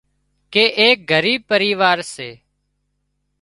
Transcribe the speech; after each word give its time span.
ڪي 0.53 0.63
ايڪ 0.81 0.97
ڳريٻ 1.11 1.39
پريوار 1.49 1.97
سي 2.13 2.29